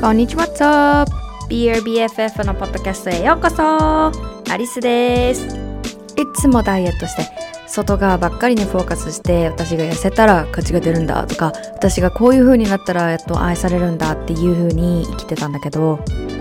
[0.00, 1.12] こんにちは、What's up?
[1.50, 4.10] BRBFF のポッドキャストへようこそ
[4.50, 7.28] アリスですいつもダイエットして
[7.66, 16.02] 外側ばっかりにフォーカスして私が痩せたら価値が出るんだとか私がこういう風になったらやっと愛されるんだっていう風に生きてたんだけど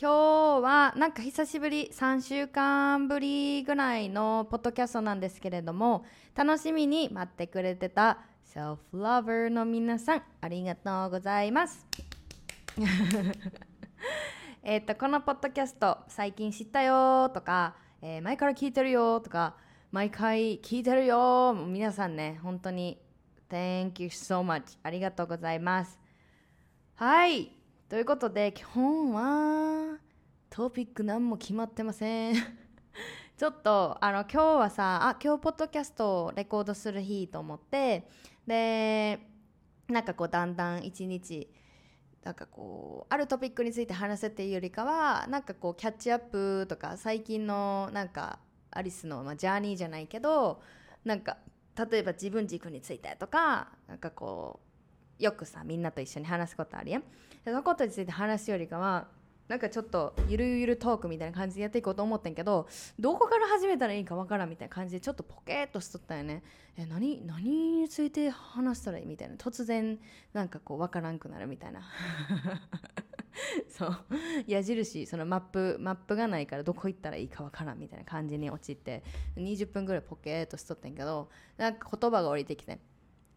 [0.00, 6.04] 今日はなんか久しぶり3週間ぶりぐらいのポッドキャストなんですけれども
[6.36, 8.20] 楽しみに待ってくれてた
[8.54, 11.84] Self Lover の皆さんありがとうございます。
[14.62, 19.56] えっとこのポッドキャスト最近知ったよとか、えー前から聞いてるよとか
[19.90, 21.52] 毎回聞いてるよ。
[21.66, 23.02] 皆さんね本当に
[23.50, 25.98] Thank you so much ありがとうございます。
[26.94, 27.57] はい。
[27.88, 29.96] ということで今日は
[30.50, 32.34] トピック何も決まってません。
[33.38, 38.06] ちょっとあの今日はさあ今日ポッドキャストをレコードする日と思って
[38.46, 39.26] で
[39.88, 41.50] なんかこうだんだん一日
[42.22, 48.38] なんかこうあるトピックについて話せっていうよりかはなんかこうキャッチアップとか最近のなんか
[48.70, 50.60] アリスの、まあ、ジャーニーじゃないけど
[51.06, 51.38] なんか
[51.90, 54.67] 例えば自分軸についてとかなんかこう
[55.18, 57.02] よくさみんなと一緒に話すことあるやん。
[57.44, 59.08] そのことについて話すよりかは
[59.48, 62.68] なんかちょっとゆるゆるトークみたいな感じでやっていこうと思ったんけど
[62.98, 66.42] どこから始めたらいいかわからんみたいな感じでちょっとポケーっとしとったよね。
[66.76, 69.36] え何何について話したらいいみたいな。
[69.36, 69.98] 突然
[70.34, 71.80] なんかこうわからんくなるみたいな。
[73.68, 73.96] そう。
[74.46, 79.02] 矢印そのマップマップがないからどこ行ったらいいかわからんみたいな感じに陥って
[79.36, 82.78] 20分ぐらいポケーっとしとったんけどなんか言葉が降りてきて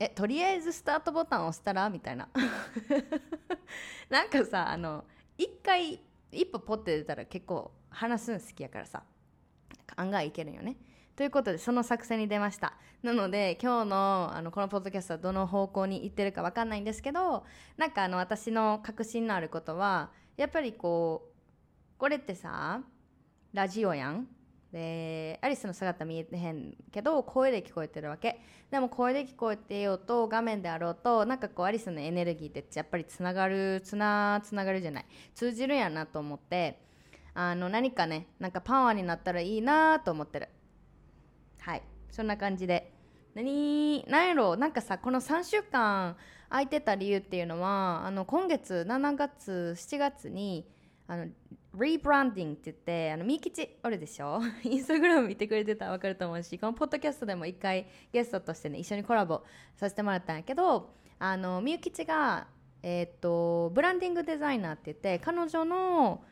[0.04, 1.88] えとりあえずスタートボタン押したら？
[1.88, 2.28] みたいな。
[4.10, 5.06] なんかさあの
[5.38, 6.02] 一回
[6.32, 9.04] 一歩ポッて出たら結構話すの好きやからさ。
[9.96, 10.78] 案外いけるよね。
[11.16, 12.74] ということでその作戦に出ました。
[13.04, 17.46] なので今日のあのこのポッドキャストはどの方向に行ってるか分かんないんですけど
[17.78, 22.82] なんかあの私の確信のあることはやっぱりこうこれってさ
[23.54, 24.28] ラジオやん。
[24.72, 28.40] でアリスの姿見えてへんけど声で聞こえてるわけ。
[28.70, 35.06] でも声で聞こえてようと画面であろうとなんかこうアリスのエネルギーってやっぱりつながるつなつながるじゃない。
[35.36, 36.80] 通じるやなと思って
[37.34, 40.50] あの何かねなんかパワーになったらいいなと思ってる。
[41.60, 41.84] はい。
[42.10, 42.94] そんな感じで。
[43.34, 46.18] 何何やろなんかさこの3週間
[46.50, 50.68] 空いてた理由っていうのはあの今月7月7月に
[51.08, 51.28] あの
[51.74, 54.42] リブランディングって言ってあのみゆきちおるでしょ？
[54.64, 59.44] インスタグラム見てくれてたら分かると思うしこのポッドキャストでも一回ゲストとしてね一緒にコラボ
[59.76, 62.48] させてもらったんやけどあのみゆきちが
[62.84, 66.24] えーっとブランディングデザイナーって言って彼女の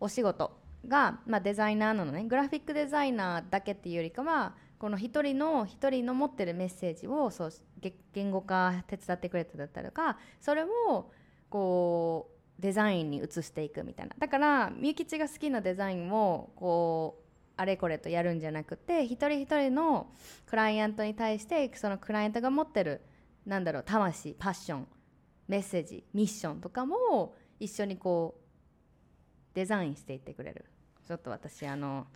[0.00, 2.24] お仕事が、まあ、デザイナーなのね。
[2.24, 7.50] グラフィックデザイナーだけっていうよりかはこの一人の一人の持ってるメッセージをそう
[8.12, 11.10] 言語化手伝ってくれただったりとかそれを
[11.50, 14.14] こうデザインに移していくみたいな。
[14.18, 17.24] だからみゆきちが好きなデザインをこう
[17.56, 20.12] あれこれとやるんじゃなくて一人一人の
[20.46, 23.00] クライアントに対してそのクライアントが持ってる
[23.46, 24.88] なんだろう魂パッション
[25.48, 30.64] メッセージミッションとかも一緒にこうデザインしていってくれる。
[31.06, 32.06] ちょっと私あの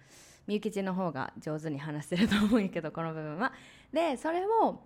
[0.46, 3.52] みゆきちの方が上手に話してると思うんやけどこの部分は。
[3.92, 4.82] でそれを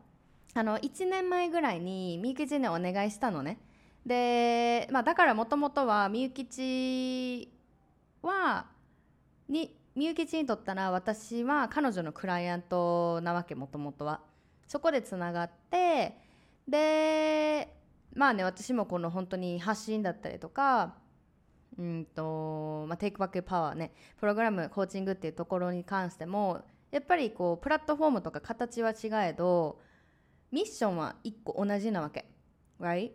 [0.54, 3.58] あの1年前ぐらいにみゆきちにお願いしたのね。
[4.06, 7.52] で、まあ、だからもともとはみゆきち
[8.22, 8.66] は
[9.48, 14.20] にみゆきちにとったら私は彼女のクライアントなわけもともとは
[14.68, 16.16] そこでつながって
[16.68, 17.74] で
[18.14, 20.94] まあね私もこの本当に発信だったりとか
[21.78, 29.78] うんとまあ、テイクバックパワーねプログラムコーチングっていうところに関してもやっぱりこうプラットフォームとか形は違えど
[30.50, 32.24] ミッションは一個同じなわけ
[32.80, 33.10] right?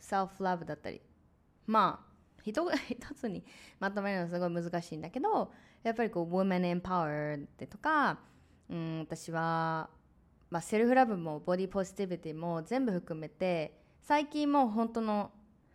[0.00, 1.00] Self love だったり。
[1.66, 2.08] まあ
[2.42, 2.64] 一
[3.14, 3.44] つに
[3.78, 5.52] まとめるのはすごい難しいんだけど
[5.82, 8.18] やっぱりこう women empowered とか、
[8.70, 9.90] うん、私は
[10.50, 15.30] まあ、セルフラブもボディポジティビティも全部含めて最近もう本当の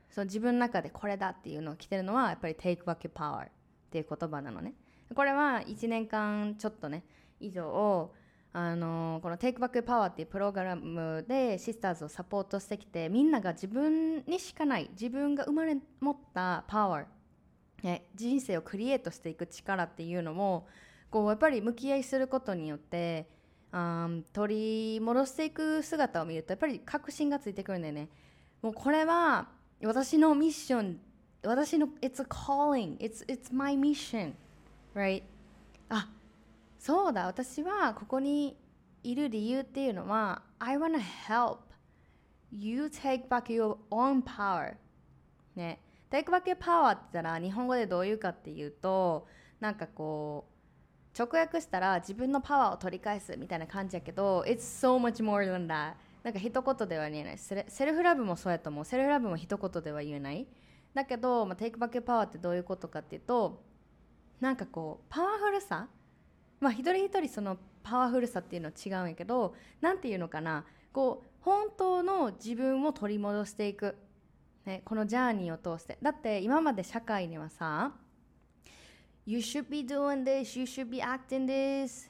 [0.09, 3.49] その自分の中でこれだっていうのを来てるのはやっぱり Take Back Your Power っ
[3.91, 4.73] ていう言葉なのね。
[5.15, 7.03] これは1年間ちょっとね
[7.39, 8.11] 以上
[8.55, 20.67] あのこの Take Back Power っていうプログラムでシスターズをサポートしてきてみんなが自分にしかない自分が生まれ持ったパワー、人生をクリエイトしていく力っていうのも
[21.09, 23.27] こうやっぱり向き合いすることによって
[23.71, 28.07] あ取り戻していく姿を見るとやっぱり確信がついてくるんだよね。
[28.61, 29.47] もうこれは
[29.83, 30.99] 私のミッション
[31.43, 34.33] 私の It's a calling It's, it's my mission
[34.93, 35.23] right?
[36.83, 38.57] そうだ私はここに
[39.03, 41.59] いる理由っていうのは I wanna help
[42.51, 44.75] you take back your own power
[45.55, 45.79] ね。
[46.11, 49.25] take back your power って言ったら日本語でどういうかっていうと
[49.61, 57.37] なんかこう直訳したら自分のパワーを取り返すみたいな感じやけど It's so much more than that なんか一言では言えない。
[57.37, 58.83] セルフラブもそうやと思う。
[58.83, 60.45] セルフラブも一言では言えない。
[60.93, 63.63] だけど、まあ、テイクバックパワーってどういうことかっていうと
[64.41, 65.87] なんかこうパワフルさ
[66.63, 73.97] まあ一人一人そのパワフルさっていうのは違うんやけど何て言うのかなこう本当の自分を取り戻していく、
[74.65, 75.97] ね、このジャーニーを通して。
[76.01, 77.91] だって今まで社会にはさ
[79.25, 82.09] You should be doing this, you should be acting this.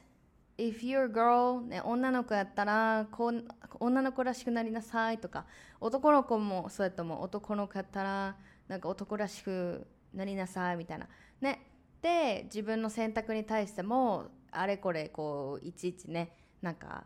[0.56, 3.44] If you're a girl、ね、女の子やったらこう
[3.80, 5.46] 女の子らしくなりなさいとか。
[5.80, 7.22] 男の子もそうやと思う。
[7.22, 8.36] 男の子やったら
[8.68, 11.08] なんか男らしくなりなさいみたいな。
[11.40, 11.66] ね。
[12.00, 17.04] で自分の選択に対してもあれこれこういちいちねなんか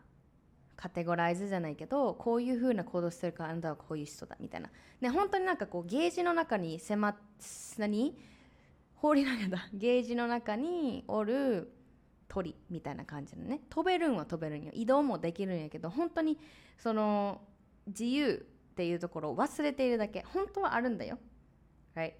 [0.76, 4.70] カテゴライズじゃないけどこういう風な行動してるからあなたはこういう人だみたいな。
[5.00, 7.16] ね本当になんかこうゲージの中に迫っ
[7.78, 8.16] 何
[8.94, 11.72] 放り投げたゲージの中におる
[12.28, 14.70] 鳥みたいな感じのね飛べるんは飛べるんよ。
[14.72, 16.38] 移動もできるんやけど本当に
[16.76, 17.40] その
[17.86, 20.24] 自由っていうところを忘れているだけ。
[20.32, 21.18] 本当はあるんだよ。
[21.94, 22.14] はい。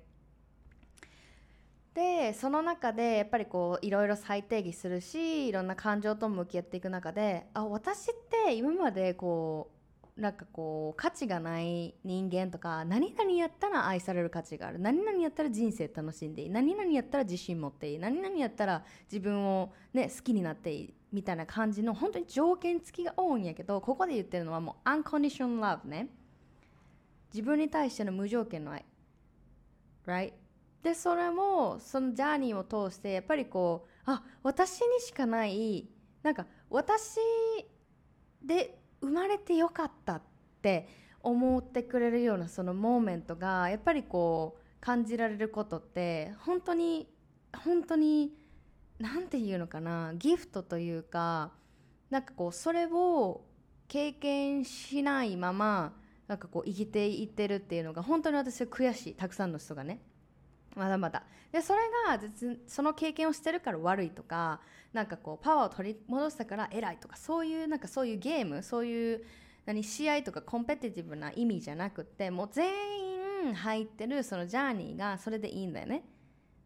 [1.98, 8.14] でその中でやっぱりこういろいろ再定義するしいろんな感情と向き合っていく中であ私っ
[8.46, 9.72] て今までこ
[10.16, 14.80] うなんかこう価値がない人間とか何々やったら愛される価値がある。
[14.80, 16.50] 何々やったら人生楽しんでいい。
[16.50, 17.98] 何々やったら自信持っていい。
[18.00, 20.94] 何々やったら自分を、ね、好きになっていい。
[21.12, 26.08] みたいな感じの本当に条件付きが多いんやけどここで言ってるのはもう unconditional love ね。
[27.32, 28.84] 自分に対しての無条件の愛。
[30.04, 30.32] Right?
[30.88, 35.86] でそれもそのジャーニーを通してやっぱりこうあ私にしかない
[36.22, 37.18] なんか私
[38.42, 40.22] で生まれてよかったっ
[40.62, 40.88] て
[41.22, 47.06] 思ってくれるようなそのモーメントがやっぱりこう感じられることって本当に
[47.54, 48.32] 本当に
[48.98, 51.52] 何て言うのかなギフトというか
[52.08, 53.42] なんかこうそれを
[53.88, 55.92] 経験しないまま
[56.28, 59.14] なんかこう生きていってるっていうのが本当に私は悔しい。
[59.14, 60.00] たくさんの人がね。
[60.74, 61.24] まだまだ。
[61.52, 62.20] でそれが
[62.66, 64.60] その経験をしてるから悪いとか
[64.92, 69.24] なんかこうパワーを取り戻したから偉いとかそういうなんかそういうゲームそういう
[69.64, 72.68] 何試合とかコンペティティブな意味じゃなくてもう全
[73.48, 76.04] 員入ってるそのジャーニーがそれでいいんだよね。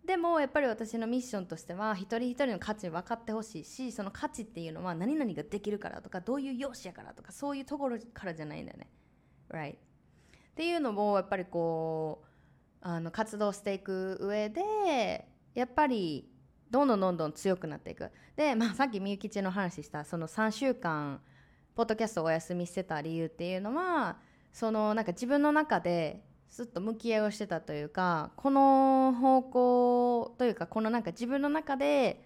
[0.05, 8.89] でもやっぱり私のミッションとしては一人一人の価値分かってほしいしその価値っていうのは何々ができるからとかどういう容姿やからとかそういうところからじゃないんだよね。
[9.49, 9.79] Right っ
[10.57, 12.32] ていうのをやっぱりこう
[12.83, 16.29] あの活動していく上でやっぱり
[16.71, 21.21] どんどんどんどん強くなっていくで、まあ、さっきみゆきちの話したその3週間
[21.75, 24.17] ポッドキャストをお休みしてた理由っていうのは
[24.53, 32.25] そのなんか自分の中でずっと向き合いをしてたというかこの方向というかこのなんか自分の中で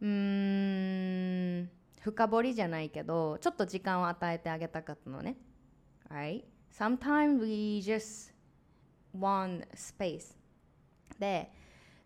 [0.00, 1.70] うーん
[2.00, 5.36] 深掘りじゃないけどちょっと時間を与えてあげたかったのね。
[6.10, 6.44] Right?
[6.72, 8.32] Sometimes we just
[9.18, 10.36] one space
[11.18, 11.50] で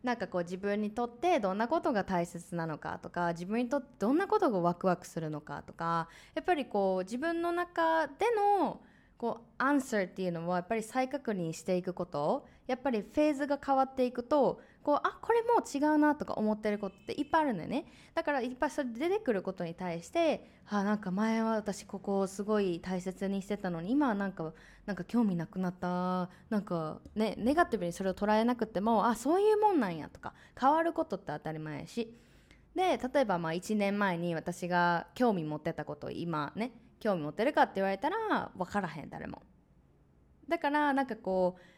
[0.03, 8.13] なんかこう自分にとってどんなことが大切なのかとか自分にとってどんなことがワクワクするのかとかやっぱりこう自分の中で
[8.59, 8.81] の
[9.17, 17.87] こうアンサーっていうのはやっぱり再確認していくことやっぱりフェーズが変わっていくとこうあこれもう違うなとか思ってることっていっぱいあるんだよね。
[18.15, 24.53] だからいっぱいそれ出てくることに対してあなんか前は私ここをすごい大切にしてたのに今はなんか
[24.85, 26.29] なんか興味なくなった。
[26.51, 32.15] なんかねネガティブにそれを捉えなくてもあそういうもんなんやとか変わることって当たり前やし。
[32.75, 39.43] で例えばまあ1年前に私が興味持ってたことを今ね興味持ってるかって言われたら分からへん誰も。
[40.47, 41.74] だからなんかこう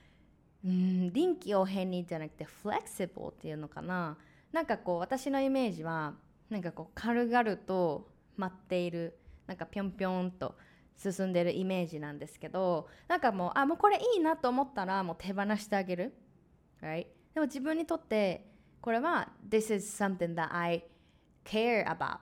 [0.66, 4.18] うん臨機応変にじゃなくてフレキシブルっていうのかな
[4.52, 6.14] なんかこう私のイメージは
[6.50, 10.56] なんかこう軽々と待っているなんかぴょんぴょんと
[10.96, 16.14] 進んでるイメージなんですけどなんかもうあもうこれいいなと思ったらもう手放してあげる、
[16.82, 17.06] right?
[17.34, 20.84] でも自分にとってこれは This is something that I
[21.44, 22.18] care about っ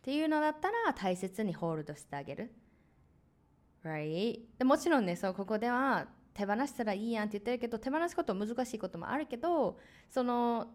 [0.00, 2.52] ていうのだったら大切にホールドしてあげる
[3.84, 4.40] right?
[4.58, 9.78] でもちろんねそうここでは手放したらいいやんって言ってるけど手放すこと難しいこともあるけど
[10.10, 10.68] その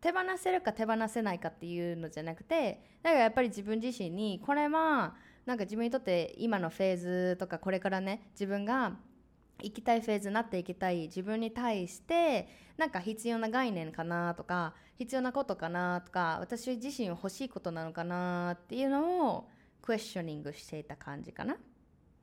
[0.00, 5.14] 手放せるか手放せないかっていうのじゃなくてだからやっぱり自分自身にこれは
[5.44, 8.96] なんか自分にとって今のフェーズとかこれからね自分が
[9.62, 12.48] 行きたいフェーズになっていきたい自分に対して
[12.78, 19.48] なんか必要な概念かなとか必要なことかなとか私自身欲しいことなのかなっていうのを
[19.82, 21.56] クエスチョニングしていた感じかなっ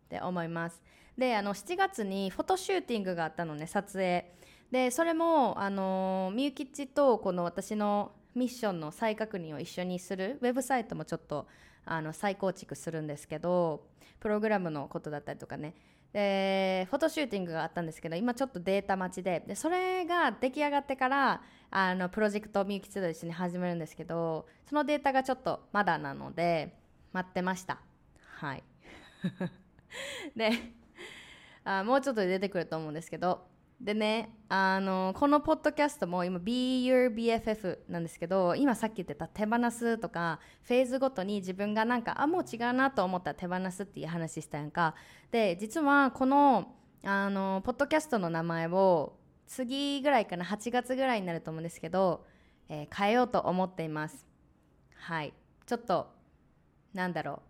[0.09, 0.81] て思います。
[1.17, 4.31] であの7月にフォトシューティングがあったのね撮影。
[4.71, 11.47] でそれもあのみゆきちとこの私のミッションの再確認を一緒にするウェブサイトもちょっと
[11.85, 13.87] あの再構築するんですけど
[14.19, 15.73] プログラムのことだったりとかね。
[16.13, 26.77] でフォトシューティングがあったんですけど今ちょっとデータ待ちででそれが出来上がってからあのプロジェクトみゆきちと一緒に始めるんですけどそのデータがちょっとまだなので
[27.11, 27.79] 待ってました。
[28.39, 28.63] はい。
[30.35, 30.51] で
[31.69, 33.45] あもうちょっとで出てくると思うんですけど。
[33.79, 44.95] でねあのこのポッドキャストも今 Be Your BFF なんですけど今さっき言ってた手放すとかフェーズごとに自分がなんかあもう違うなと思ったら手放すっていう話したやんか。
[45.29, 49.13] で実はこのあのポッドキャストの名前を
[49.45, 52.25] 次ぐらいかな8月ぐらいになると思うんですけど、
[52.69, 54.25] えー、変えようと思っています。
[54.95, 55.33] はい。
[55.67, 56.07] ちょっと
[56.95, 57.43] なんだろ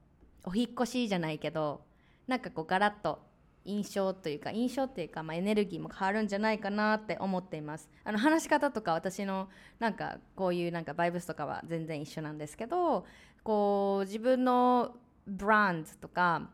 [0.45, 0.50] う。
[0.50, 1.86] お引越しじゃないけど
[2.27, 3.26] なんかこうガラッと
[3.67, 7.89] 印象というか印象っていうか、まあ、エネルギーも変わるんじゃないかなって思っています。
[8.03, 13.05] あの話し方とか私のなんかこういうなんかバイブスとかは全然一緒なんですけど
[13.43, 14.95] こう自分の
[15.27, 16.50] ブランドとか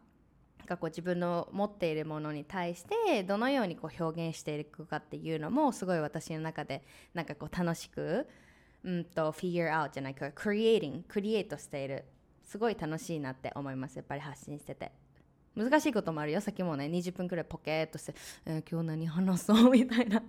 [0.66, 8.28] がこう自分の持っているものに対してどのようにこう表現していくかっていうのもすごい私の中でなんかこう楽しく
[8.84, 12.06] うんと figure out じゃないか creating クリエイトしている。
[12.44, 13.96] すごい楽しいなって思います。
[13.96, 14.92] やっぱり発信してて。
[15.56, 16.42] 難しいこともあるよ。
[16.42, 20.22] さっきもね20分くらいポケーっとして「えー、今日何話そう」みたいな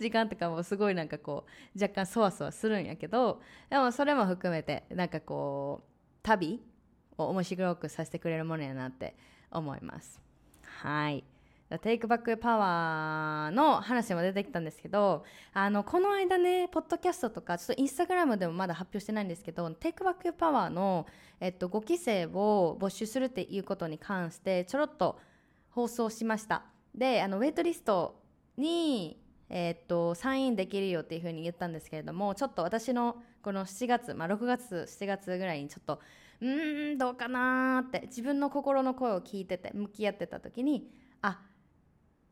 [0.00, 5.88] 時間とかもすごいなんかこう若干そわそわするんやけどでもそれも含めてなんかこう
[6.22, 6.62] 旅
[7.16, 9.16] を面白くさせてくれるものやなって
[9.50, 10.20] 思います。
[10.62, 11.24] はい。
[11.76, 21.06] テイクバックパワーの話も出てきたんですけどあのこの間ねポッドキャストとかちょっとインスタグラムでもまだ発表してないんですけどテイクバックパワーの、
[21.40, 25.18] えっと、5期生を募集するっていうことに関してちょろっと
[25.70, 26.64] 放送しました。
[26.94, 28.18] であのウェイトリスト
[28.56, 36.00] にえっとサインできるよっていうふうに言ったんですけれどもちょっと私のこの7月、まあ、6月7月ぐらいにちょっと
[36.40, 40.90] うーんどうかなって自分の心の声を聞いてて向き合ってた時に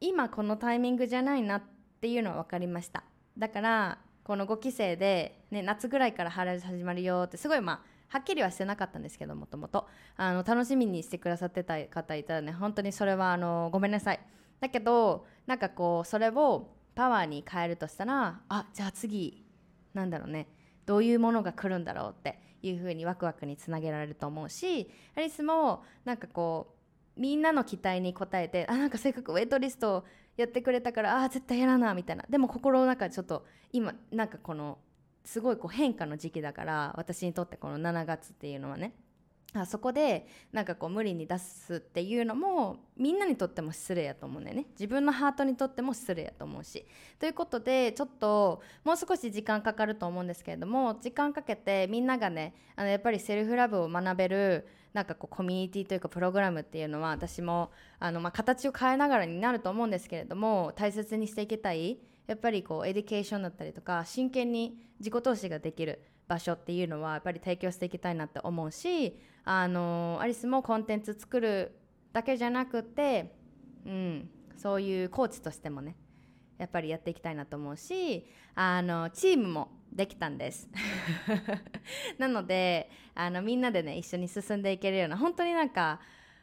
[0.01, 1.63] 今このタイミングじゃないなっ
[2.01, 3.05] ていうのは分かりました。
[3.39, 9.89] だからこの5期生で、ね、夏ぐらいから春始まるよってすごいまあはっきりはしてなかったんですけどもともと。
[10.19, 14.21] 楽しみにしてくださってた方いたらね本当にそれはあのごめんなさい。
[14.61, 19.45] だけどなんかこうそれをパワーに変えるとしたらあじゃあ次
[19.93, 20.49] なんだろうね
[20.87, 26.76] どういうものが来るんだろうっていうふうにワクワクにつなげられると思うしアリスもなんかこう
[27.17, 30.05] みんなの期待に応えてあなんかせっかくウェイトリスト
[30.37, 32.25] やってくれたからあ絶対やらなみたいな。
[32.29, 34.79] でも心の中ちょっと今なんかこの
[35.25, 38.93] すごいこう変化の時期だから私にとってこの7月っていうのはね。
[39.63, 44.67] あそこでなんかこう無理に出すっていうのもみんなにとっても失礼やと思うんだよね。
[44.73, 46.87] 自分のハートにとっても失礼やと思うし。
[47.19, 66.01] ということでちょっともう少し時間かかると思うんですけれども時間かけてみんながねあのやっぱりセルフラブを学べるなんかこうコミュニティというかプログラムっていうのは私もあのま形を変えながらになると思うんですけれども大切にしていきたいやっぱりこう education だったりとか真剣に自己投資ができる。
[66.29, 71.79] 場所っていうのはやっぱり提供していきたいなって思うしあのアリスもコンテンツ作る
[72.13, 73.35] だけじゃなくて、
[73.85, 75.97] うん、そういうコーチとしてもね
[76.59, 80.69] やっぱりやっていきたいなと思うしあのチームもできたんです。
[82.19, 86.01] なのであのみんなでね一緒に進んでいけるような本当になんか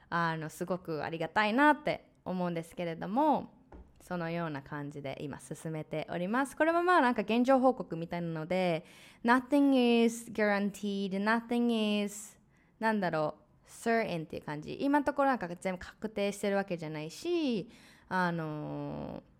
[0.10, 3.53] あのすごくありがたいなって思うんですけれども
[4.04, 6.56] そのような感じで今進めております。
[6.56, 8.86] これもまあなんか現状報告みたいなので
[9.24, 12.38] Nothing is guaranteed Nothing is
[12.80, 14.78] なんだろう certain っていう感じ。
[14.80, 17.70] 今のところなんか全部確定してるわけじゃないし
[18.10, 19.34] あのー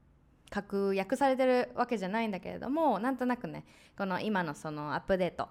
[0.54, 3.66] 確約されてるわけじゃないんだけれどもなんとなくね
[3.98, 5.50] この今のそのアップデート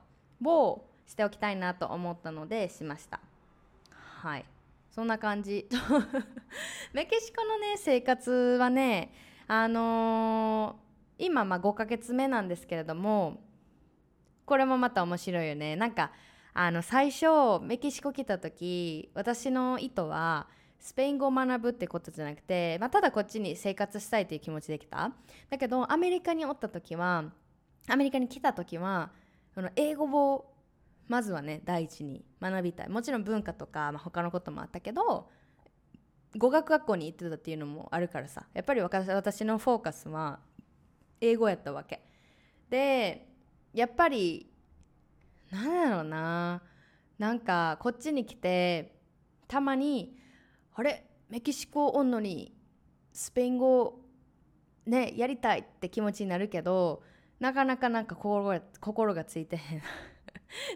[0.48, 3.20] をしておきたいなと思ったのでしました。
[3.90, 4.44] はい。
[4.92, 5.66] そんな感じ。
[6.92, 9.12] メキシコのね生活はね
[9.48, 13.42] あのー、今ま5ヶ月目なんですけれども
[14.44, 15.76] これもまた面白いよね。
[15.76, 16.12] なんか
[16.52, 17.26] あの最初
[17.62, 20.46] メキシコ来た時私の意図は
[20.78, 25.10] スペイン語を学ぶってことじゃなくて、まあ、ただこっちに生活したいという気持ちで来た。
[25.48, 27.32] だけどアメリカにおった時は
[27.88, 29.10] アメリカに来た時は
[29.54, 30.51] この英語を
[31.08, 32.88] まずはね第一に学びたい。
[32.88, 35.28] もちろん文化とか、まあ、他のこともあったけど
[36.36, 38.46] 語学学校に行ってたっていうのもあるからさ。
[38.54, 40.40] やっぱり私のフォーカスは
[41.20, 42.02] 英語やったわけ。
[42.70, 43.28] で
[43.74, 44.50] やっぱり
[45.50, 46.62] なんだろうな。
[47.18, 48.96] なんかこっちに来て
[49.46, 50.16] たまに
[50.74, 51.04] あれ？
[51.28, 52.54] メキシコおんのに
[53.12, 54.00] スペイン語
[54.86, 57.02] ねやりたいって気持ちになるけど
[57.40, 59.82] なかなかなんか心が心がついてへん。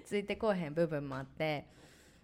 [0.05, 1.67] ついてこうへん部分もあって。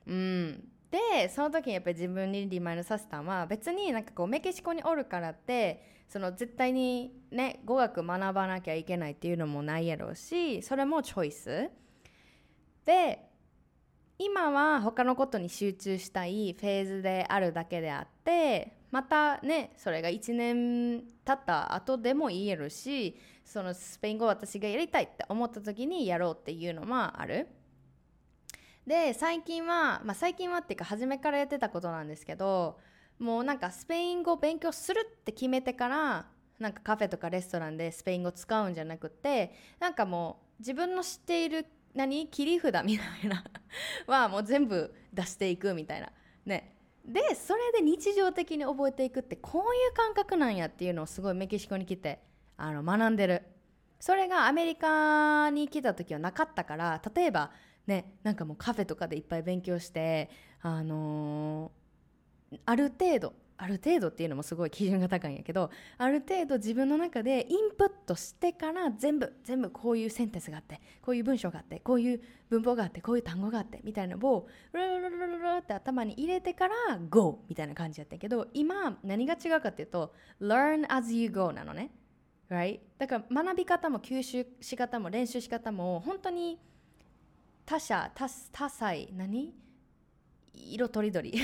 [0.06, 0.68] うん。
[0.90, 11.70] でその時にやっぱり自分にリマインドさせたのは別になんかこうメキシコにおるからってその絶対にね語学学ばなきゃいけないっていうのもないやろうしそれもチョイス。
[12.84, 13.30] で
[14.18, 23.16] 今は他のことに集中したいフェーズであるだけであってまたねそれが1年経った後でも言えるし
[23.52, 27.48] そのスペイン語私がやりたいって思った時にやろうっていうのはある。
[28.86, 32.78] で最近は、まあ、最近はっていうか初めからやってたことなんですけど
[33.18, 36.26] もうなんかスペイン語勉強するって決めてから
[36.58, 43.44] なんかカフェとかレストランでスペイン語使うんじゃなくてなんかもう自分の知っている何切り札みたいな
[44.06, 46.10] はもう全部出していくみたいな
[46.46, 53.42] ねでそれで日常的に覚えていくってこういう感覚なんやっていうのをすごいメキシコに来てあの学んでる。
[54.00, 57.52] それがアメリカに来た時はなかったから例えば
[57.86, 60.28] ねなんかもうカフェとかでいっぱい勉強して
[60.60, 76.74] あのー、ある程度ある程度っていうのもすごい基準が高いんやけどある程度自分の中でインプットしてから全部全部こういうセンテンスがあってこういう文章があってこういう文法があってこういう単語があってみたいなのをルルルルルルって頭に入れてから
[77.08, 81.92] GO みたいな感じやったけど今何が違うかっていうと Learn as you go なのね。
[82.52, 82.80] Right?
[82.98, 86.60] だから学び方も吸収し方も練習し方も本当に
[87.64, 89.54] 他者多多彩何？
[90.54, 91.32] 色とりどり。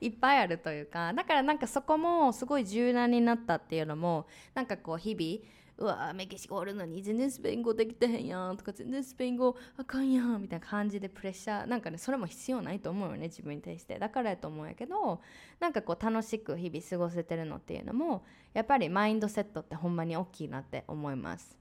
[0.00, 1.12] いっぱいあるというか。
[1.12, 13.98] だからなんかそこもすごい柔軟になったっていうのもなんかこう日々うわメキシコおるのに全然スペイン語できてへんやんとか全然スペイン語あかんやんみたいな感じでプレッシャーなんかねそれも必要ないと思うよね自分に対して。
[13.98, 15.20] だからやと思うんやけど
[15.58, 21.58] なんかこう楽しく日々過ごせてるのっていうのもやっぱりマインドセットってほんまに大きいなって思います。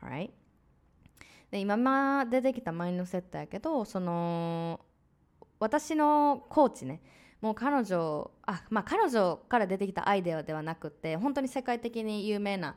[0.00, 0.30] Alright?
[1.50, 4.80] で今ま出てきたマインドセットやけどその
[5.58, 7.00] 私のコーチね。
[7.40, 12.76] もう彼女あまあ彼女から出てきたアイデアではなくて本当に世界的に有名な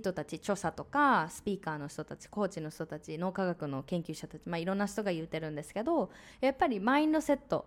[0.00, 7.66] 人たち著者とかスピーカーの人たちコーチの人たち脳科学の研究者たち、まあ、いろんな人が言うてるんですけどやっぱりマインドセット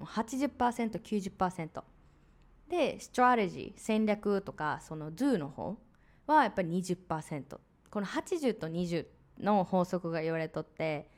[0.00, 1.82] 80%90%
[2.68, 5.76] でストラテジー戦略とかその Do の方
[6.26, 7.58] はやっぱり20%
[7.90, 9.06] この80と20
[9.38, 11.08] の法則が言われとって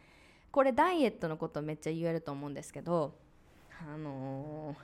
[0.50, 3.14] これダイエットのことめっちゃ言えると思うんですけど
[3.88, 4.76] あの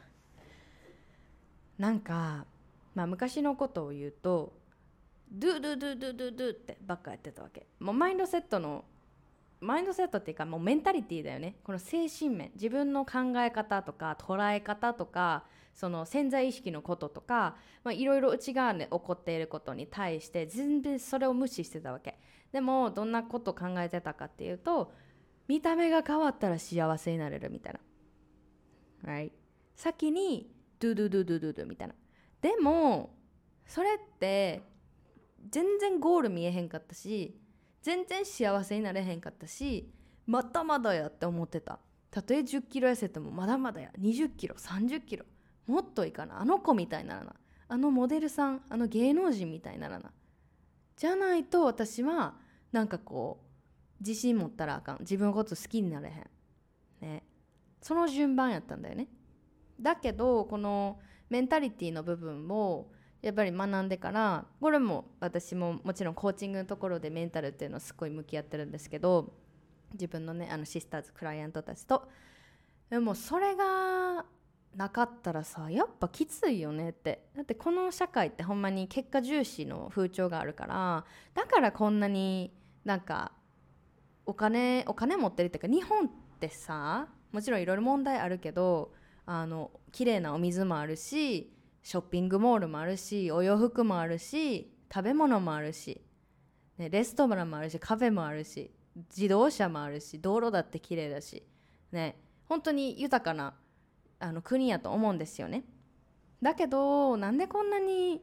[1.78, 2.46] ー、なんか、
[2.94, 4.52] まあ、昔のことを言うと
[5.30, 8.84] ドゥドゥドゥドゥドゥドゥってばっかやってたわけもうマインドセットの
[9.60, 17.56] マインドセットっていうかもうメンタリティーだよねこの精神面自分の考え方とか捉え方とかその潜在意識のこととか
[17.90, 22.18] いろいろ内側で起こっていることに対して全然それを無視してたわけ
[22.52, 24.92] でもどんなこと考えてたかっていうと
[25.46, 27.80] 見た目が変わったら幸せになれるみたいな。
[29.04, 29.32] Right?
[29.74, 31.94] 先にドゥドゥドゥドゥドゥドゥみたいな。
[32.40, 33.16] でも
[33.66, 34.62] それって
[35.48, 37.40] 全然ゴール見えへんかったし
[37.82, 39.90] 全然幸せになれへんかったし
[40.26, 41.80] まだまだやって思ってた。
[42.10, 43.90] たとえ10キロ痩せてもまだまだや。
[43.98, 45.24] 20キロ30キロ。
[45.66, 46.40] もっといいかな。
[46.40, 47.34] あの子みたいならな。
[47.68, 50.12] あのモデルさんあの芸能人みたいならな。
[50.96, 52.34] じゃないと私は
[52.72, 54.98] なんかこう自信持ったらあかん。
[55.00, 56.26] 自分のこと好きになれへん。
[57.00, 57.24] ね。
[57.80, 59.08] その順番やったんだよね。
[59.80, 69.32] だけどこのメンタリティの部分をやっぱり学んでからこれも私ももちろんコーチングのところでメンタルっていうのはすごい向き合ってるんですけど
[69.92, 72.08] 自分のねあのシスターズクライアントたちと。
[72.88, 74.24] でもそれが
[74.74, 77.26] なかったらさやっぱきついよねって。
[77.36, 81.04] だってこの社会ってほんまに結果重視の風潮があるから
[81.34, 82.52] だからこんなに
[82.84, 83.32] なんか
[84.26, 88.92] お金お金持ってるっていうか日本ってさもちろんいろいろ問題あるけど
[89.26, 96.00] あの綺麗なお水もあるしショッピングモールもあるしお洋服もあるし食べ物もあるし、
[96.78, 98.70] ね、レストランもあるしカフェもあるし
[99.16, 101.42] 自動車もあるし道路だって綺麗だし
[101.92, 102.16] ね
[102.48, 103.54] 本当に豊かな
[104.18, 105.64] あの国やと思うんですよね。
[106.42, 108.22] だけどなんでこんなに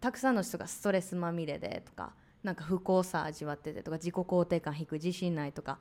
[0.00, 5.78] たくさんの人がストレスまみれでとかなんか不幸さ味わっててとか自己肯定感低く自信ないとか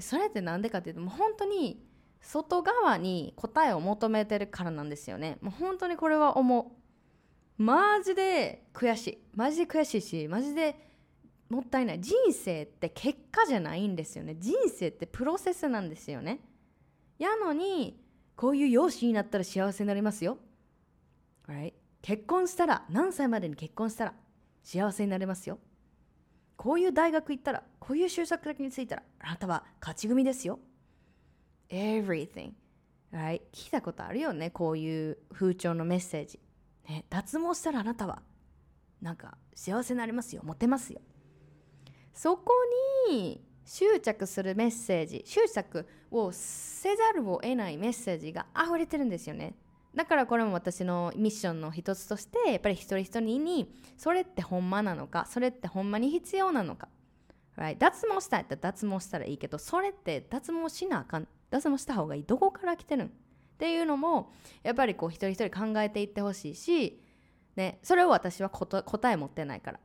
[0.00, 1.86] それって何でかっていうともう本当に
[2.24, 5.38] 外側に答えを求めてるからなんですよね。
[5.40, 6.74] もう本当にこれは思
[7.58, 7.62] う。
[7.62, 9.18] マジで悔しい。
[9.34, 10.76] マジで悔しいしマジで
[11.50, 12.00] もったいない。
[12.00, 14.36] 人生って結果じゃないんですよね。
[14.38, 16.40] 人生ってプロセスなんですよね。
[17.18, 18.02] やのに
[18.36, 20.38] こういう容姿になったら幸せになりますよ、
[21.46, 21.74] right?
[22.02, 24.14] 結婚したら何歳までに結婚したら
[24.62, 25.58] 幸せになれますよ。
[26.56, 30.58] こういう大学行ったらこういう就職先に就いたらあなたは勝ち組ですよ。
[31.70, 32.52] Everything
[33.12, 33.40] right?
[33.52, 36.40] 聞いたことあるよねこういう風潮のメッセージ、
[36.88, 38.22] ね、脱毛したらあなたは
[39.00, 41.00] なんか幸せになりますよモテますよ。
[42.12, 42.52] そこ
[43.10, 49.54] に執着するメッセージ執着をせざるを得ないメッセージが溢れてるんですよね。
[49.94, 56.88] だからこれも私のミッションの一つとしてやっぱり一人一人にそれってほんまなのかそれってほんまに必要なのか、
[57.56, 57.78] right?
[57.78, 61.28] 脱毛したいって脱毛したらいいけどそれって脱毛しなあかん。
[61.54, 63.04] 脱毛した方がいいどこから来てる。
[63.04, 63.10] んっ
[63.56, 64.32] ていうのも
[64.64, 67.00] やっぱりこう一人一人考えていってほしいし、
[67.54, 69.80] ね、それを私は答え持ってないから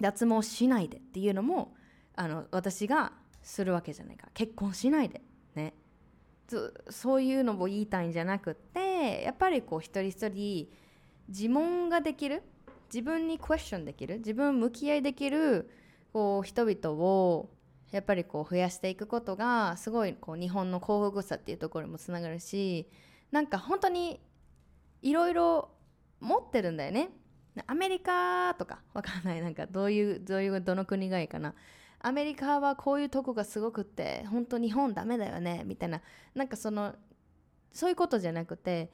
[0.00, 1.76] 脱毛しないでっていうのも
[2.16, 3.72] あの私がする。
[3.72, 5.22] わけじゃないから結婚しないで
[5.54, 5.74] ね
[6.90, 10.68] そういうのを言いたいんじゃなくってやっぱりこう一人一人
[11.28, 12.42] 自問ができる
[12.92, 14.18] 自分にクエスチョンできる。
[14.18, 15.70] 自分向き合いできる
[16.12, 17.50] こう人々を
[17.90, 22.88] やっぱりこう増やしていくことがすごいこう日本の幸福さっていうところにもつながるし
[23.30, 24.20] なんか本当に
[25.02, 25.70] いろいろ
[26.20, 27.10] 持ってるんだよね。
[27.66, 29.42] アメリカとかわかんない。
[29.42, 31.54] なんかどういうどういうどの国がいいかな。
[32.00, 35.62] アメリカはこういうとこがすごくって本当日本ダメだよね。
[35.64, 36.00] みたいな。
[36.34, 36.94] なんかその
[37.72, 38.90] そういうことじゃなくて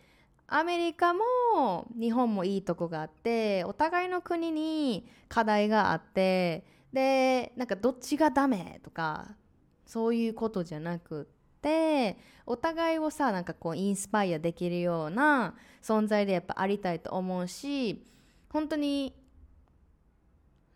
[0.46, 9.34] アメリカも日本もいいとこがあってお互いの国に課題があってでなんかどっちがダメとか
[9.84, 11.28] そういうことじゃなく
[11.60, 18.04] てお互いをさなんかこうインスパイアできるような存在でやっぱありたいと思うし
[18.48, 19.14] 本当に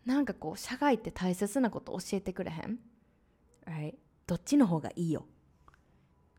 [0.05, 2.79] なんかこう社会って大切なこと教えてくれへん、
[3.65, 3.95] right?
[4.27, 5.25] どっちの方がいいよ？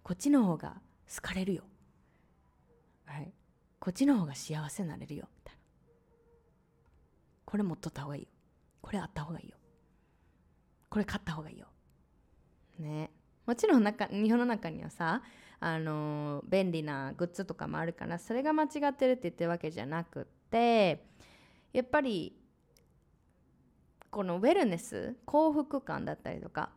[0.02, 0.80] こっちの方が
[1.14, 1.62] 好かれるよ、
[3.06, 3.32] はい
[3.78, 5.26] こっちの方が幸せになれるよ？
[5.38, 5.60] みたいな。
[7.46, 8.28] これ持っとった方がいいよ。
[8.82, 9.56] これあった方がいいよ。
[10.90, 11.68] これ買った方がいいよ。
[12.78, 13.10] ね。
[13.46, 15.22] もちろん中日本の中にはさ
[15.62, 21.04] あの、便利なグッズとかもあるからそれが間違ってるって言ってるわけじゃなくって
[21.72, 22.36] やっぱり
[24.10, 26.70] このウェルネス幸福感だったりとか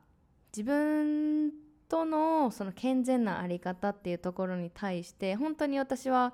[0.56, 1.52] 自分
[1.90, 6.34] とのその健全な在り方っていうところに対して本当に私は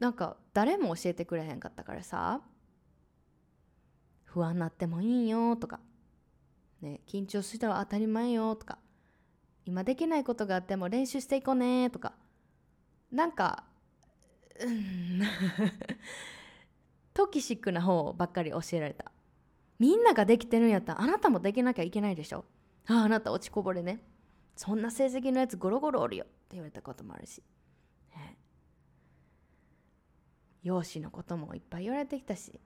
[0.00, 2.42] なんか誰も教えてくれへんかったからさ。
[4.34, 5.78] 不安になってもいいよとか、
[6.84, 8.78] ね、緊張したら当たり前よとか
[9.64, 12.12] 今できないことがあっても練習していこうねとか
[13.10, 13.64] なんか
[14.60, 15.22] うん
[17.14, 19.10] トキシックな方ばっかり教えられた。
[19.78, 22.44] みんなができてるんやったらあなたもできなきゃいけないでしょ。
[22.86, 24.04] あああなた落ちこぼれね。
[24.56, 26.24] そんな成績のやつゴロゴロおるよ。
[26.24, 27.42] って言われたこともあるし、
[28.14, 28.36] ね、
[30.62, 32.60] 容姿のこともいっぱい言われてきたし。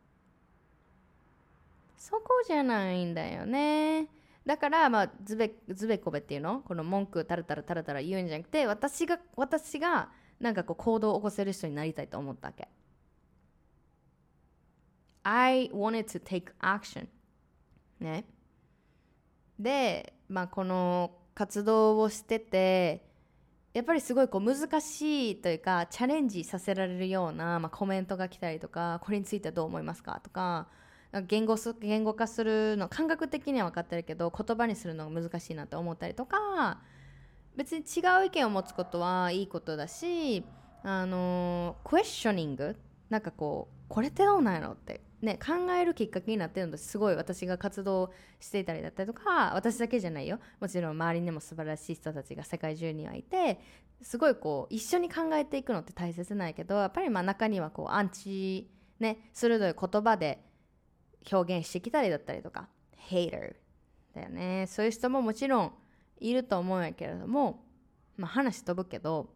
[1.98, 4.08] そこじゃないんだよね。
[4.46, 6.60] だからまあズベズベコベっていうの？
[6.60, 10.08] この文句タラタラタラタラ言うんじゃなくて私が私が
[10.40, 12.68] なんかこう行動を起こせる人になりたいと思ったわけ。
[15.24, 17.08] I wanted to take action.
[18.00, 18.24] ね。
[19.58, 23.04] で、まあ、この活動をしてて
[23.74, 30.20] やっぱりすごいこう難しいというかチャレンジさせられるような、まあ、コメントが来たりとかこれについてはどう思いますか？
[30.22, 30.68] とか
[31.26, 36.80] 言語す言語化するの感覚的には分かってるけど言葉にするのが難しいなって思ったりとか
[37.56, 40.44] 別に違う意見を持つことはいいことだし
[40.82, 42.76] あのクエスチョニング
[43.08, 50.38] なんかこうこれってどうなんやろってね、考えるきっかけになってるのですごい私が活動していたりだったりとか私だけじゃないよ。
[50.60, 53.60] もちろん周りにも素晴らしい人たちが世界中にはいて
[54.00, 60.40] すごいこう一緒に考えていくのって大切なんやけどやっぱりまあ中にはこうアンチ、ね、鋭い言葉で
[61.30, 62.68] 表現してきたりだったりとか。
[63.10, 63.56] Hater
[64.14, 64.66] だよね。
[64.68, 65.72] そういう人ももちろん
[66.20, 67.64] いると思うんやけれども、
[68.16, 69.30] まあ、話飛ぶけど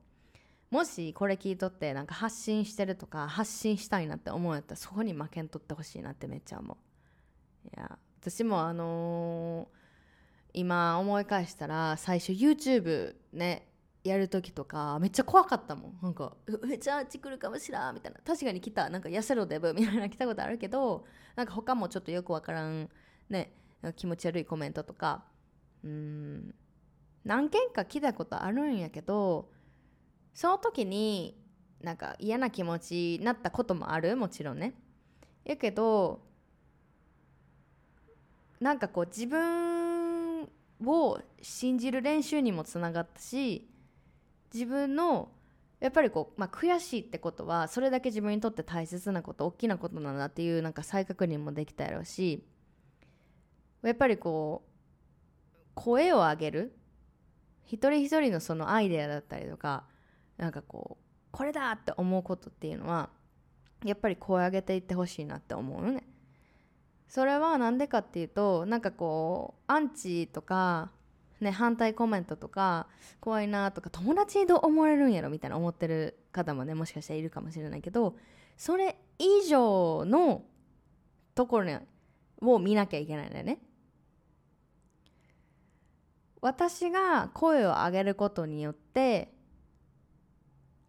[0.70, 7.68] もしこれ聞いとってなんか発信してるとか発信したいなって思うんやったらそこに負けんとってほしいなってめっちゃ思う。
[7.68, 9.82] いや私もあのー
[10.54, 13.71] 今思い返したら最初 YouTube ね
[14.04, 15.98] やる時とかめっちゃ怖かったもん。
[16.02, 16.36] なんか
[16.66, 18.18] めっちゃあっち来るかもしらんみたいな。
[18.24, 18.90] 確かに来た。
[18.90, 19.72] なんか痩せろデブ。
[19.74, 22.90] みたいな来たことあるけどなんか他もちょっとよくわからん
[23.30, 23.54] ね。
[23.96, 25.24] 気持ち悪いコメントとか。
[25.84, 26.54] うん。
[27.24, 29.52] 何件か来たことあるんやけど
[30.34, 31.40] その時に
[31.80, 34.16] なんか嫌な気持ちになったこともある？
[34.16, 34.74] もちろんね。
[35.44, 36.26] やけど
[38.60, 40.48] なんかこう自分
[40.84, 43.68] を信じる練習にもつながったし
[44.52, 45.30] 自分の
[45.80, 52.44] やっぱりこう、まあ、悔しいってことはそれだけ自分にとって大切なこと大きなことなんだっていうなんか再確認もできたやろうし
[53.82, 56.76] やっぱりこう声を上げる
[57.64, 59.84] 一人一人のそのアイデアだったりとか
[60.36, 63.10] なんかこうこれだって思うことっていうのは
[63.84, 66.06] やっぱり声上げていってほしいなって思うよね。
[67.08, 70.92] それは何でかっていうとなんかこうアンチとか、
[71.42, 72.86] ね、反対コメントとか
[73.20, 78.16] 怖いなとか友達にどう思われるんやろみたいな思ってる方もねもしかしたらいるかもしれないけど
[78.56, 80.44] それ以上の
[81.34, 81.76] ところに
[82.42, 83.58] を見なきゃいけないんだよね。
[86.40, 89.32] 私が声を上げることによって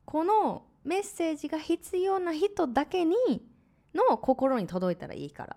[0.06, 3.16] このメッセージが必要な人だけに
[3.94, 5.56] の心に届いたらいいから。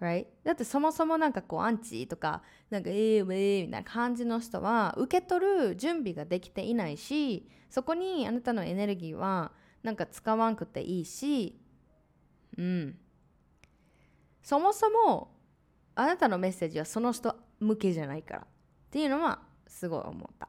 [0.00, 0.26] Right?
[0.44, 11.60] だってそもそもなんかこうアンチとかなんかえー、えー、みたいな感じの人は受け取る準備ができていないしそこにあなたのエネルギーはなんか使わんくていいし
[12.56, 12.96] うん。
[14.42, 15.32] そもそも
[15.94, 18.40] あなたのメッセージはその人向けじゃないから。
[18.40, 18.44] っ
[18.90, 20.48] ていうのはすごい思った。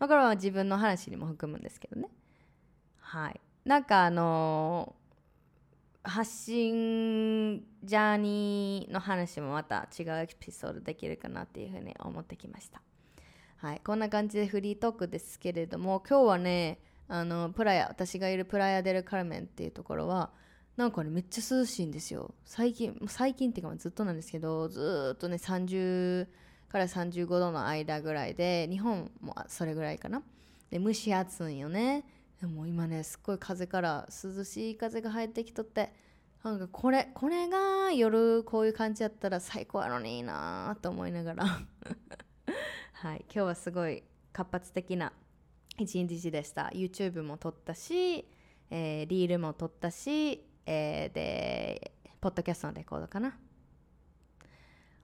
[0.00, 2.08] これは自分の話にも含むんですけどね。
[2.98, 3.40] はい。
[3.64, 4.99] なんかあのー
[6.02, 12.80] 発信ジャーニーの話もまた違うエピソードできるかなっていうふうに思ってきました。
[13.56, 13.80] はい。
[13.84, 20.30] こんな感じでフリートークですけれども今日はねあのプラヤ私がいるプラヤデルカルメンっていうところは
[20.76, 22.34] なんかねめっちゃ涼しいんですよ。
[22.46, 26.26] 最近最近っていうかずっとなんですけどずっとね30
[26.70, 30.22] から35度の間ぐらいで日本もそれぐらいかな。
[30.70, 32.04] で蒸し暑いよね。
[32.40, 35.92] でも今ねすっごい風から涼しい風が入ってきとって
[36.42, 41.44] なんかこれこれが夜こういう感じやったら最高やのにいいなと思いながら。
[42.92, 45.12] はい今日はすごい活発的な
[45.78, 46.70] 一日でした。
[46.74, 48.26] YouTube も撮ったし、
[48.70, 53.38] えー、リールも撮ったし、えー、でポッドキャストのレコードかな。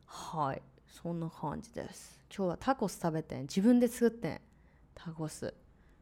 [0.07, 2.19] はいそんな感じです。
[2.35, 4.41] 今日はタコス食べて自分で作って
[4.95, 5.53] タコス。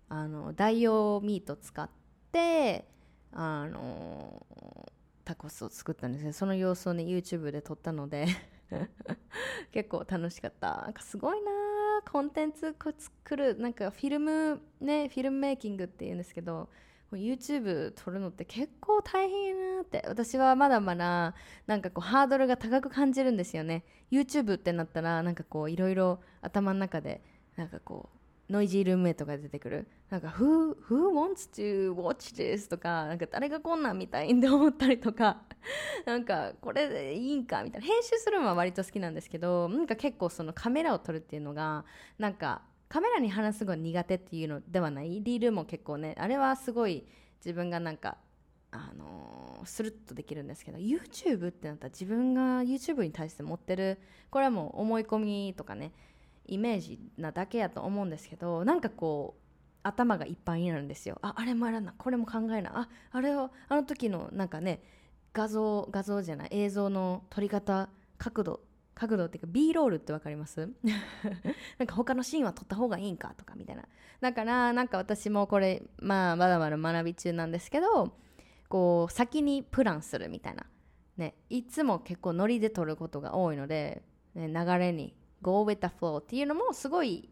[0.08, 1.88] あの代用ミート使っ
[2.32, 2.86] て
[3.32, 4.46] あの
[5.24, 6.32] タコスを作ったんですね。
[6.32, 8.26] その様子をね YouTube で撮ったので
[9.72, 10.82] 結構楽しかった。
[10.82, 11.50] なんかすごいな
[12.10, 16.68] コンテンツ作るなんかフィルムねフィルムメイキングっていうんですけど
[17.12, 20.04] YouTube 撮るのって結構大変やなって。
[20.06, 21.34] 私はまだまだ
[21.66, 23.84] なんかこうハードルが高く感じるんですよね。
[24.10, 27.22] YouTube ってなったらなんかこういろいろ頭の中で
[27.56, 28.13] なんかこう
[28.50, 32.68] ノイジールームメイトが出てくるなんか who, who wants to watch this?
[32.68, 35.42] とかなんか誰がこんなんみたいんで思ったりとか
[36.04, 41.84] なんかこれでいいんかみたいな編集するのは割と好きなんですけどなんか結構そのカメラを撮るっていうのが
[42.18, 47.04] なんかカメラに話すのが苦手っていうのではないリールも結構ねあれはすごい
[47.44, 48.18] 自分がなんか
[48.70, 55.92] あのー、スルッとできるんですけど YouTube ってなったら自分が YouTube に対して持ってるこれはもう思い込みとかね
[56.46, 59.40] イメージなだけやと思うんですけどなんかこう
[59.82, 61.18] 頭がいっぱいになるんですよ。
[61.22, 61.94] ああれもやらな。
[61.96, 62.78] これも考えな。
[62.80, 64.82] ああれをあの時のなんかね
[65.34, 68.60] 画像画像じゃない映像の撮り方角度
[68.94, 70.70] 角度っていうか B ロールって分かります？
[71.78, 73.84] なんか他のシーンは撮った方がいいんかとかみたいな。
[74.20, 78.14] だからなんか私もこれまあまだまだ学び中なんですけど
[78.68, 80.64] こう先にプランするみたいな。
[81.18, 84.02] ねいつも結構ノリで撮ることが多いので、
[84.34, 87.28] ね、流れに go with the flow っていうのもすごい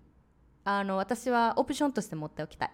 [0.65, 2.71] あの私はオプションとして持っておきたい。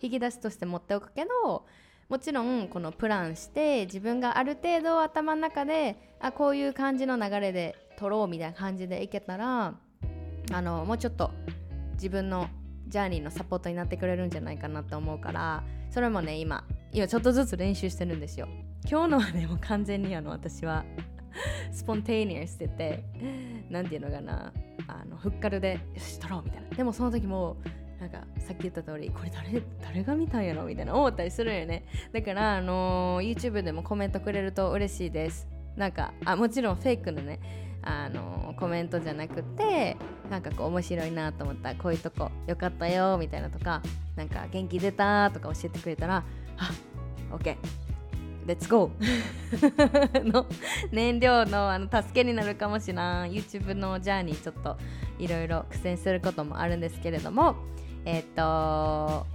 [0.00, 1.66] 引き出しとして持っておくけど
[2.08, 9.74] もちろんこのプランして自分がある程度頭の中であこういう感じの流れで撮ろうみたいな感じでいけたら
[10.52, 11.32] あのもうちょっと
[11.94, 12.48] 自分の
[12.86, 18.48] ジャーニーのサポートになってくれるんじゃないかなと思うからそれもね今今ちょっとずつ練習してるんですよ。
[18.88, 20.84] 今日のはねもう完全にあの私は
[21.72, 23.04] スポンテイニアスってて
[23.68, 24.52] 何て言うのかな。
[24.88, 26.68] あのフッカルでよし撮ろうみたいな。
[26.76, 27.56] でもその時も
[28.00, 31.84] なんかさっき言った通りこれ誰誰が見たんやろみたいな思ったりするよね。
[32.12, 35.46] だからあのー YouTube でもコメントくれると嬉しいです。
[35.76, 37.40] なんかあもちろんフェイクのね
[37.82, 39.96] あのーコメントじゃなくて
[40.30, 43.82] なんかこう面白いなと思ったこういうとこよかったよみたいなとか
[44.16, 46.24] なんか元気出たとか教えてくれたら
[46.56, 46.70] あ
[47.36, 47.56] OK
[48.48, 50.46] レッツゴーの
[50.90, 53.32] 燃料のあの助けになるかもしれない。
[53.32, 54.76] YouTube のジャーニーちょっと
[55.18, 57.54] いろいろ苦戦することもあるんですけれども。
[58.04, 59.26] えっ、と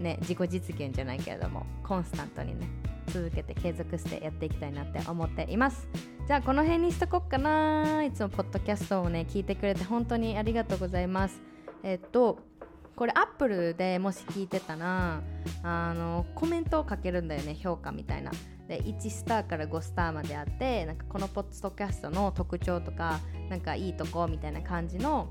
[0.00, 2.68] ね自己実現じゃないけれどもコンスタントにね
[3.06, 5.88] 続けて継続してやっていきたいなって思っています。
[6.26, 8.04] じゃあこの辺にしとこっかな。
[8.04, 11.40] いつもポッドキャストをね聞いてくれて本当にありがとうございます。
[11.82, 12.38] えっ、と
[12.98, 15.22] これアップルでもし聞いてたら
[15.62, 18.32] あのコメントをかけるんだよね評価みたいな。
[18.66, 25.28] で1スターから5スターまであってなんかこのポッドキャストの特徴とかなんかいいとこみたいな感じの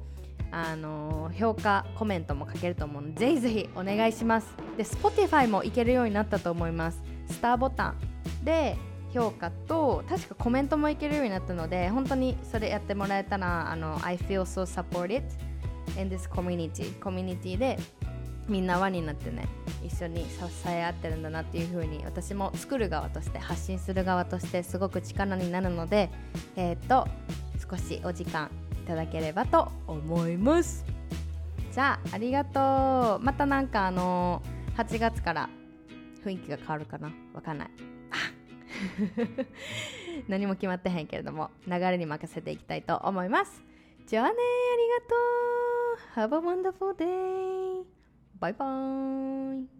[0.50, 3.14] あの評価コメントも書けると思うの。
[3.14, 4.48] でぜひぜひお願いします。
[4.78, 7.02] で Spotify もいけるようになったと思います。
[7.30, 7.98] スターボタン
[8.46, 8.78] で
[9.14, 15.24] 評価と確かコメントもいけるようになったので本当にそれやってもらえたらあの I feel so supported
[16.00, 17.00] in this community.
[17.00, 17.78] コミュニティで
[18.48, 19.48] みんな輪になってね
[19.84, 20.28] 一緒に支
[20.68, 26.10] え合ってるんだなっていう風に私も作る側として発信する側としてすごく力になるので
[26.56, 27.08] えっ、と
[27.70, 28.50] 少しお時間
[28.84, 30.86] いただければと思います。
[31.74, 33.24] じゃあありがとう。
[33.24, 35.50] またなんかあのー8月から
[36.24, 37.12] 雰囲気が変わるかな？
[37.34, 37.70] わかんない。
[40.28, 43.64] 何も決まってへんけれども流れに任せていきたいと思います。
[44.06, 45.16] じゃあねありがと
[45.74, 45.77] う。
[46.16, 47.86] Have a wonderful day
[48.40, 49.77] バイバーイ